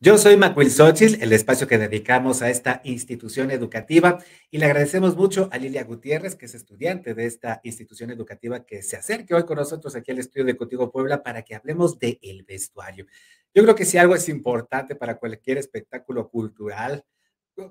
[0.00, 5.16] Yo soy Macuil Xochitl, el espacio que dedicamos a esta institución educativa, y le agradecemos
[5.16, 9.44] mucho a Lilia Gutiérrez, que es estudiante de esta institución educativa, que se acerque hoy
[9.44, 13.06] con nosotros aquí al estudio de Contigo Puebla para que hablemos del el vestuario.
[13.52, 17.04] Yo creo que si algo es importante para cualquier espectáculo cultural,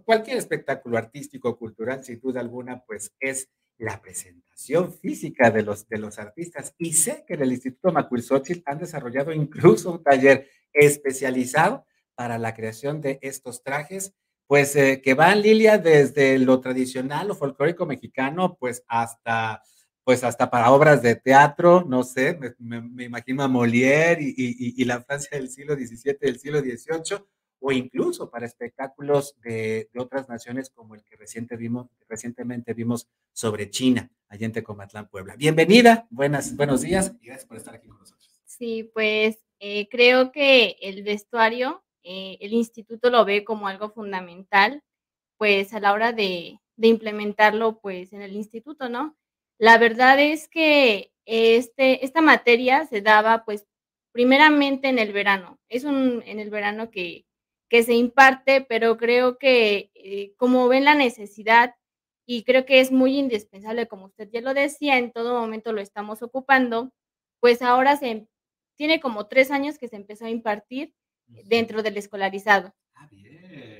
[0.03, 3.48] cualquier espectáculo artístico cultural, sin duda alguna, pues es
[3.78, 6.75] la presentación física de los, de los artistas.
[6.78, 11.86] Y sé que en el Instituto Xochitl han desarrollado incluso un taller especializado
[12.17, 14.16] para la creación de estos trajes,
[14.48, 19.62] pues eh, que van, Lilia, desde lo tradicional o folclórico mexicano, pues hasta,
[20.03, 25.02] pues hasta para obras de teatro, no sé, me, imagino a Molière y, y, la
[25.02, 27.23] Francia del siglo XVII, del siglo XVIII,
[27.59, 33.08] o incluso para espectáculos de, de, otras naciones como el que reciente vimos, recientemente vimos
[33.33, 35.36] sobre China, allá en Tecomatlán, Puebla.
[35.36, 38.42] Bienvenida, buenas, buenos días y gracias por estar aquí con nosotros.
[38.45, 44.81] Sí, pues eh, creo que el vestuario eh, el instituto lo ve como algo fundamental,
[45.38, 49.17] pues a la hora de, implementarlo, pues en el instituto, ¿no?
[49.59, 53.67] La verdad es que este, esta materia se daba, pues,
[54.14, 55.59] primeramente en el verano.
[55.69, 57.25] Es un, en el verano que,
[57.69, 61.75] que se imparte, pero creo que eh, como ven la necesidad
[62.25, 65.81] y creo que es muy indispensable, como usted ya lo decía, en todo momento lo
[65.81, 66.94] estamos ocupando,
[67.42, 68.27] pues ahora se
[68.77, 70.94] tiene como tres años que se empezó a impartir
[71.44, 72.73] dentro del escolarizado.
[72.95, 73.23] Ah, bien.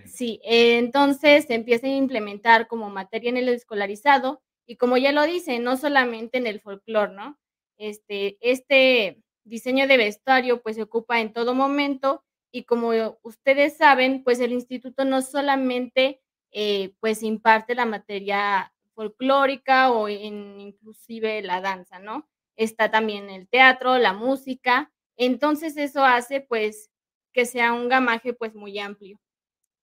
[0.06, 5.24] Sí, entonces se empieza a implementar como materia en el escolarizado y como ya lo
[5.24, 7.38] dice, no solamente en el folclore, ¿no?
[7.78, 12.92] Este, este diseño de vestuario pues se ocupa en todo momento y como
[13.24, 16.22] ustedes saben, pues el instituto no solamente
[16.52, 22.28] eh, pues imparte la materia folclórica o en inclusive la danza, ¿no?
[22.56, 26.90] Está también el teatro, la música, entonces eso hace pues
[27.38, 29.20] que sea un gamaje pues muy amplio.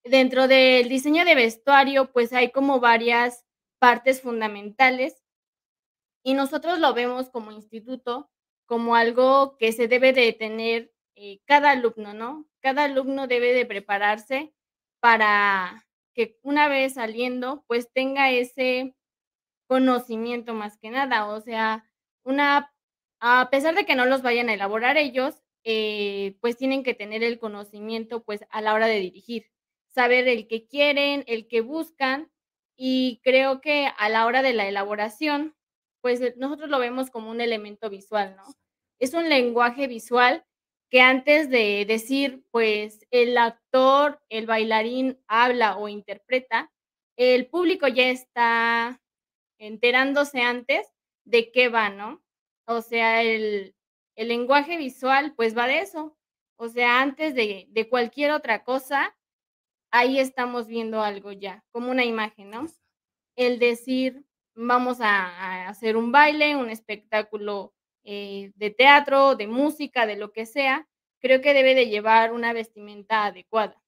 [0.03, 3.44] Dentro del diseño de vestuario pues hay como varias
[3.78, 5.22] partes fundamentales
[6.25, 8.28] y nosotros lo vemos como instituto
[8.66, 12.44] como algo que se debe de tener eh, cada alumno, ¿no?
[12.59, 14.53] Cada alumno debe de prepararse
[14.98, 18.97] para que una vez saliendo pues tenga ese
[19.69, 21.88] conocimiento más que nada, o sea,
[22.25, 22.75] una,
[23.20, 27.22] a pesar de que no los vayan a elaborar ellos, eh, pues tienen que tener
[27.22, 29.50] el conocimiento pues a la hora de dirigir,
[29.88, 32.30] saber el que quieren, el que buscan
[32.76, 35.54] y creo que a la hora de la elaboración,
[36.00, 38.44] pues eh, nosotros lo vemos como un elemento visual, ¿no?
[38.98, 40.44] Es un lenguaje visual
[40.91, 46.70] que antes de decir pues el actor, el bailarín habla o interpreta,
[47.16, 49.00] el público ya está
[49.58, 50.86] enterándose antes
[51.25, 52.22] de qué va, ¿no?
[52.66, 53.73] O sea, el,
[54.16, 56.16] el lenguaje visual, pues va de eso.
[56.56, 59.16] O sea, antes de, cualquier otra cosa,
[59.91, 62.66] ahí estamos viendo algo ya, como una imagen, ¿no?
[63.36, 70.16] El decir, vamos a, hacer un baile, un espectáculo eh, de teatro, de música, de
[70.16, 70.88] lo que sea,
[71.20, 73.81] creo que debe de llevar una vestimenta adecuada.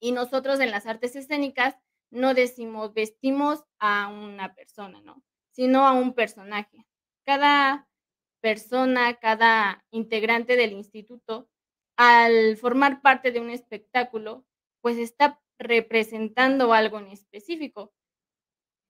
[0.00, 1.76] Y nosotros en las artes escénicas
[2.10, 5.22] no decimos vestimos a una persona, ¿no?
[5.52, 6.86] Sino a un personaje.
[7.24, 7.87] Cada
[8.40, 11.48] persona, cada integrante del instituto,
[11.96, 14.46] al formar parte de un espectáculo,
[14.80, 17.92] pues está representando algo en específico.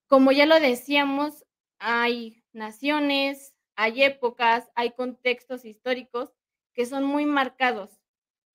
[0.08, 1.44] Como ya lo decíamos,
[1.78, 6.32] hay naciones, hay épocas, hay contextos históricos
[6.74, 8.00] que son muy marcados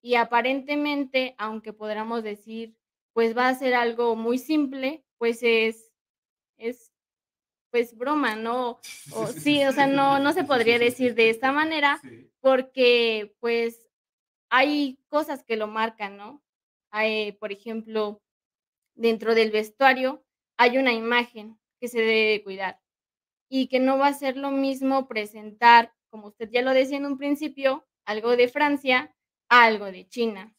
[0.01, 2.75] y aparentemente, aunque podamos decir,
[3.13, 5.93] pues va a ser algo muy simple, pues es,
[6.57, 6.92] es
[7.73, 8.79] pues broma, ¿no?
[9.13, 11.99] O, sí, o sea, no, no se podría decir de esta manera
[12.39, 13.89] porque pues
[14.51, 16.43] hay cosas que lo marcan, ¿no?
[16.91, 18.21] Hay, por ejemplo,
[18.93, 20.23] dentro del vestuario
[20.55, 22.79] hay una imagen que se debe cuidar
[23.49, 27.07] y que no va a ser lo mismo presentar, como usted ya lo decía en
[27.07, 29.15] un principio, algo de Francia
[29.49, 30.55] a algo de China.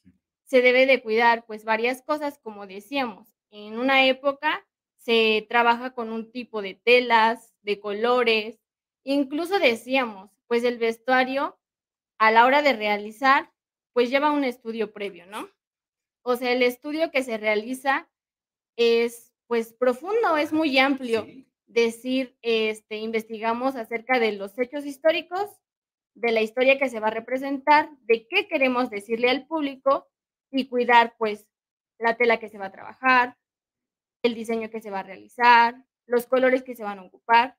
[0.46, 4.66] Se debe de cuidar pues varias cosas, como decíamos, en una época
[5.04, 8.58] se trabaja con un tipo de telas, de colores,
[9.04, 11.58] incluso decíamos, pues el vestuario
[12.18, 13.52] a la hora de realizar,
[13.92, 15.50] pues lleva un estudio previo, ¿no?
[16.22, 18.08] O sea, el estudio que se realiza
[18.76, 21.26] es pues profundo, es muy amplio.
[21.66, 25.50] Decir, este, investigamos acerca de los hechos históricos,
[26.14, 30.08] de la historia que se va a representar, de qué queremos decirle al público
[30.50, 31.46] y cuidar pues
[31.98, 33.36] la tela que se va a trabajar,
[34.24, 35.76] el diseño que se va a realizar,
[36.06, 37.58] los colores que se van a ocupar,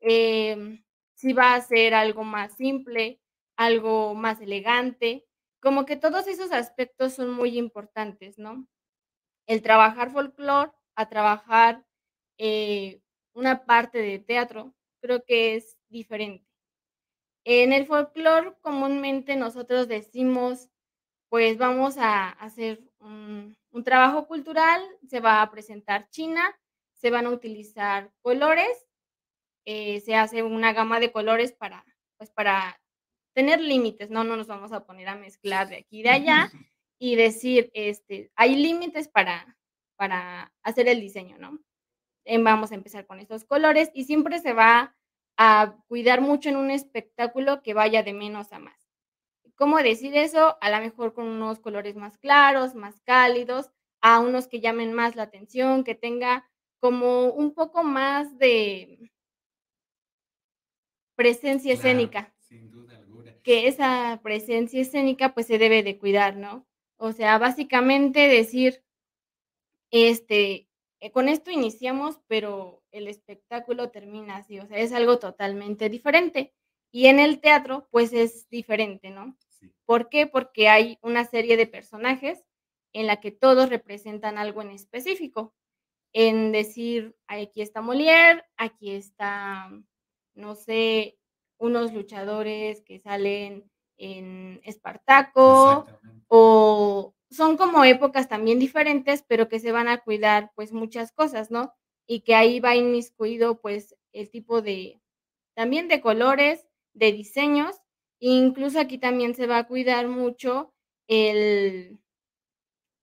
[0.00, 3.20] em, si va a ser algo más simple,
[3.56, 5.24] algo más elegante.
[5.60, 8.68] como que todos esos aspectos son muy importantes, ¿no?
[9.48, 11.84] El trabajar folclore a trabajar,
[12.38, 13.00] eh,
[13.34, 16.46] una parte de teatro, creo que es diferente.
[17.44, 20.68] En el folclore, comúnmente nosotros decimos,
[21.30, 26.58] pues vamos a hacer un un trabajo cultural, se va a presentar China,
[26.94, 28.88] se van a utilizar colores,
[29.66, 31.84] eh, se hace una gama de colores para,
[32.16, 32.80] pues para
[33.34, 34.24] tener límites, ¿no?
[34.24, 36.50] No nos vamos a poner a mezclar de aquí y de allá
[36.98, 39.58] y decir, este, hay límites para,
[39.96, 41.60] para hacer el diseño, ¿no?
[42.42, 44.96] Vamos a empezar con estos colores y siempre se va
[45.36, 48.85] a cuidar mucho en un espectáculo que vaya de menos a más.
[49.56, 50.56] ¿Cómo decir eso?
[50.60, 53.70] A lo mejor con unos colores más claros, más cálidos,
[54.02, 56.48] a unos que llamen más la atención, que tenga
[56.78, 59.10] como un poco más de
[61.16, 62.34] presencia escénica.
[62.38, 63.32] sin duda alguna.
[63.42, 66.66] Que esa presencia escénica, pues, se debe de cuidar, ¿no?
[66.98, 68.82] O sea, básicamente decir,
[69.90, 70.68] este,
[71.00, 76.54] eh, con esto iniciamos, pero el espectáculo termina así, o sea, es algo totalmente diferente.
[76.92, 79.36] Y en el teatro, pues, es diferente, ¿no?
[79.84, 80.26] ¿Por qué?
[80.26, 82.44] Porque hay una serie de personajes
[82.92, 85.54] en la que todos representan algo en específico.
[86.12, 89.70] En decir, aquí está Molière, aquí está,
[90.34, 91.18] no sé,
[91.58, 95.86] unos luchadores que salen en Espartaco,
[96.28, 101.50] o son como épocas también diferentes, pero que se van a cuidar pues muchas cosas,
[101.50, 101.74] ¿no?
[102.06, 105.00] Y que ahí va inmiscuido pues el tipo de,
[105.54, 107.76] también de colores, de diseños
[108.20, 110.72] Incluso aquí también se va a cuidar mucho
[111.06, 111.98] el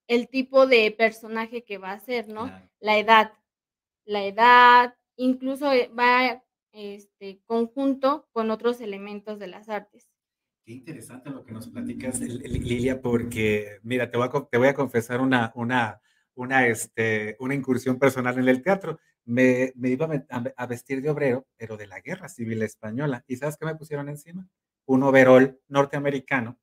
[0.06, 2.50] el tipo de personaje que va a ser, ¿no?
[2.80, 3.32] La edad.
[4.04, 10.10] La edad, incluso, eh, va, este, conjunto con otros elementos de las artes.
[10.66, 14.74] Qué interesante lo que nos platicas, Lilia, porque mira, te voy a, te voy a
[14.74, 16.00] confesar una, una,
[16.34, 18.98] una, este, una incursión personal en el teatro.
[19.24, 20.08] Me, me iba
[20.56, 23.24] a vestir de obrero, pero de la Guerra Civil Española.
[23.26, 24.48] ¿Y sabes qué me pusieron encima?
[24.86, 26.58] Un overall norteamericano,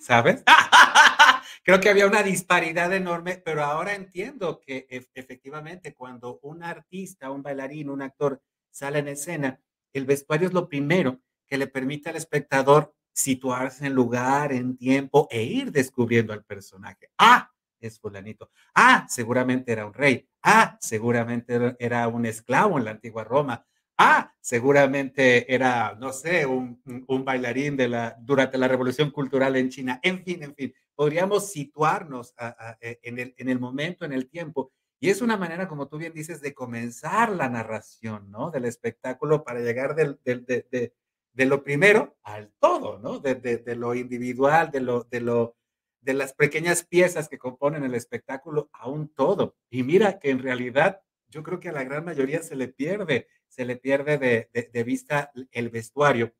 [0.00, 0.42] ¿sabes?
[1.64, 7.42] Creo que había una disparidad enorme, pero ahora entiendo que efectivamente cuando un artista, un
[7.42, 8.40] bailarín, un actor
[8.70, 9.60] sale en escena,
[9.92, 15.26] el vestuario es lo primero que le permite al espectador situarse en lugar, en tiempo
[15.30, 17.10] e ir descubriendo al personaje.
[17.18, 17.50] Ah,
[17.80, 18.50] es fulanito.
[18.74, 20.28] Ah, seguramente era un rey.
[20.42, 23.66] Ah, seguramente era un esclavo en la antigua Roma.
[23.98, 26.82] Ah, seguramente era, no sé, un,
[27.24, 30.00] bailarín de la, durante la revolución cultural en China.
[30.02, 32.34] En fin, en fin, podríamos situarnos
[32.80, 34.72] e, en, el, en el momento, en el tiempo.
[35.00, 38.50] Y es una manera, como tú bien dices, de comenzar la narración, ¿no?
[38.50, 43.18] Del espectáculo para llegar del, de, lo primero al todo, ¿no?
[43.18, 49.08] De, lo individual, de lo, de las pequeñas piezas que componen el espectáculo a un
[49.08, 49.56] todo.
[49.70, 51.00] Y mira que en realidad
[51.36, 55.32] yo creo que a la gran mayoría se le pierde se le pierde de, vista
[55.50, 56.34] el vestuario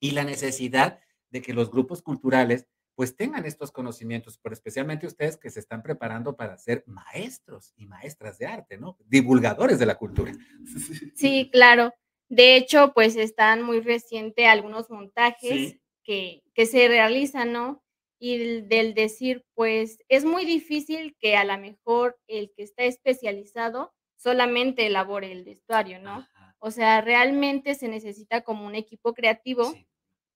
[0.00, 1.00] y la necesidad
[1.30, 5.82] de que los grupos culturales pues tengan estos conocimientos, pero especialmente ustedes que se están
[5.82, 8.98] preparando para ser maestros y maestras de arte, ¿no?
[9.06, 10.32] Divulgadores de la cultura.
[11.16, 11.94] Sí, claro.
[12.28, 17.82] De hecho, pues están muy reciente algunos montajes que, que, se realizan, ¿no?
[18.18, 23.92] Y del decir, pues es muy difícil que a lo mejor el que está especializado
[24.22, 26.26] solamente elabore el vestuario, ¿no?
[26.58, 29.74] O sea, realmente se necesita como un equipo creativo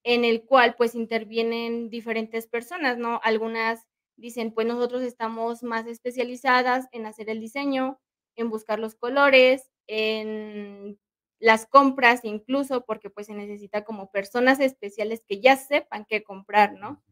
[0.02, 3.20] en el cual pues intervienen diferentes personas, ¿no?
[3.22, 8.00] Algunas dicen, pues nosotros estamos más especializadas en hacer el diseño,
[8.34, 10.98] en buscar los colores, en
[11.38, 16.72] las compras incluso, porque pues se necesita como personas especiales que ya sepan qué comprar,
[16.72, 17.02] ¿no?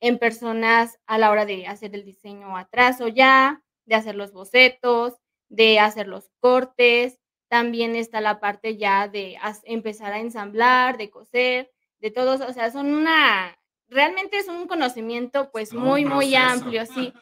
[0.00, 4.32] En personas a la hora de hacer el diseño atrás o ya, de hacer los
[4.32, 5.14] bocetos,
[5.50, 11.70] de hacer los cortes, también está la parte ya de empezar a ensamblar, de coser,
[11.98, 17.12] de todos, o sea, son una, realmente es un conocimiento pues muy, muy amplio, sí.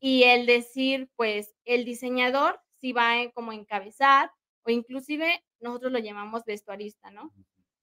[0.00, 4.30] Y el decir, pues, el diseñador sí va a como encabezar
[4.64, 7.32] o inclusive nosotros lo llamamos vestuarista, ¿no?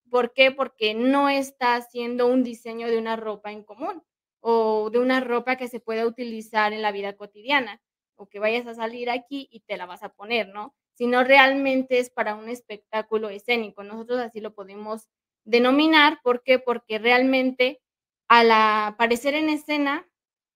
[0.09, 0.51] ¿Por qué?
[0.51, 4.03] Porque no está haciendo un diseño de una ropa en común
[4.41, 7.81] o de una ropa que se pueda utilizar en la vida cotidiana
[8.27, 10.75] que vayas a salir aquí y te la vas a poner, ¿no?
[10.93, 13.83] sino realmente es para un espectáculo escénico.
[13.83, 15.09] Nosotros así lo podemos
[15.43, 16.19] denominar.
[16.23, 16.59] ¿Por qué?
[16.59, 17.81] Porque realmente
[18.27, 20.07] al aparecer en escena,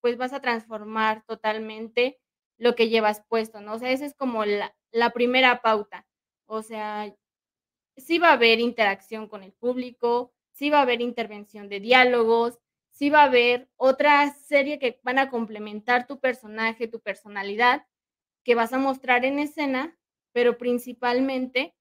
[0.02, 2.20] pues vas a transformar totalmente
[2.58, 3.74] lo que llevas puesto, ¿no?
[3.74, 6.08] O sea, esa es como la, la primera pauta.
[6.46, 7.14] O sea,
[7.98, 12.60] sí va a haber interacción con el público, sí va a haber intervención de diálogos,
[12.98, 17.86] sí va a haber otra serie que van a complementar tu personaje, tu personalidad,
[18.44, 19.96] que vas a mostrar en escena,
[20.32, 21.75] pero principalmente,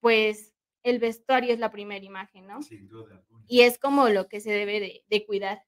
[0.00, 2.62] pues el vestuario es la primera imagen, ¿no?
[2.62, 3.24] Sin duda.
[3.46, 5.64] Y es como lo que se debe de, cuidar.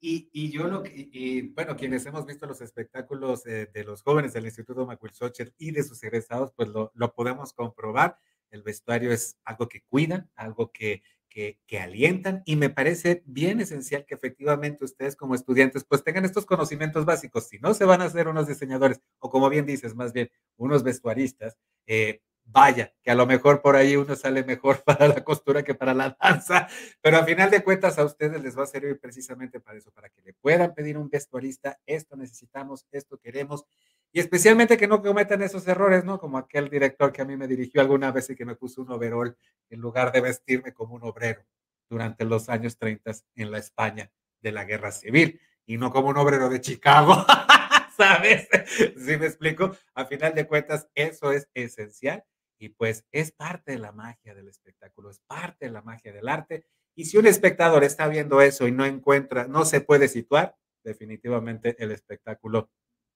[0.00, 4.32] Y, y, yo lo que, y, bueno, quienes hemos visto los espectáculos de los jóvenes
[4.32, 8.20] del Instituto Macuilxochitl y de sus egresados, pues lo, lo podemos comprobar.
[8.50, 14.04] El vestuario es algo que cuidan, algo que, que, alientan y me parece bien esencial
[14.04, 17.48] que efectivamente ustedes como estudiantes pues tengan estos conocimientos básicos.
[17.48, 20.82] Si no se van a hacer unos diseñadores o como bien dices, más bien unos
[20.82, 21.56] vestuaristas,
[21.86, 25.74] eh, vaya, que a lo mejor por ahí uno sale mejor para la costura que
[25.74, 26.68] para la danza,
[27.00, 30.08] pero a final de cuentas a ustedes les va a servir precisamente para eso, para
[30.08, 33.64] que le puedan pedir un vestuarista, esto necesitamos, esto queremos,
[34.12, 36.18] y especialmente que no cometan esos errores, ¿no?
[36.18, 38.90] Como aquel director que a mí me dirigió alguna vez y que me puso un
[38.90, 39.36] overol
[39.68, 41.44] en lugar de vestirme como un obrero
[41.90, 44.10] durante los años 30 en la España
[44.40, 47.14] de la Guerra Civil y no como un obrero de Chicago.
[47.96, 48.48] ¿Sabes?
[48.96, 49.76] ¿Sí me explico?
[49.94, 52.24] A final de cuentas, eso es esencial
[52.58, 56.28] y pues es parte de la magia del espectáculo, es parte de la magia del
[56.28, 56.64] arte.
[56.94, 61.76] Y si un espectador está viendo eso y no encuentra, no se puede situar, definitivamente
[61.82, 62.70] el espectáculo,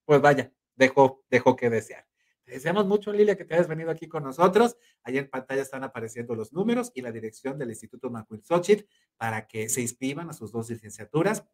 [0.04, 2.06] pues vaya, dejó, dejó que desear.
[2.44, 4.76] Te deseamos mucho, Lilia, que te hayas venido aquí con nosotros.
[5.04, 8.84] Ahí en pantalla están apareciendo los números y la dirección del Instituto Macuilxochitl
[9.16, 11.44] para que se inscriban a sus dos licenciaturas,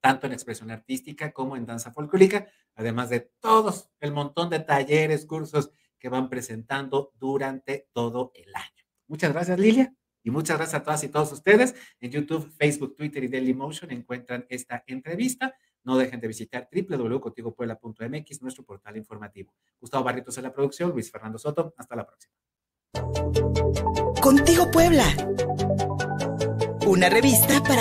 [0.00, 5.26] tanto en expresión artística como en danza folclórica, además de todos el montón de talleres,
[5.26, 8.84] cursos que van presentando durante todo el año.
[9.06, 9.94] Muchas gracias, Lilia.
[10.22, 11.76] Y muchas gracias a todas y todos ustedes.
[12.00, 15.54] En YouTube, Facebook, Twitter y Dailymotion encuentran esta entrevista.
[15.86, 19.54] No dejen de visitar www.contigopuebla.mx, nuestro portal informativo.
[19.80, 21.72] Gustavo Barritos en la producción, Luis Fernando Soto.
[21.76, 22.34] Hasta la próxima.
[24.20, 25.04] Contigo Puebla.
[26.86, 27.74] Una revista para